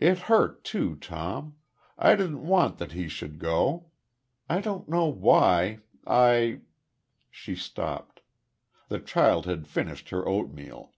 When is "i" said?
1.96-2.16, 4.48-4.60, 6.04-6.62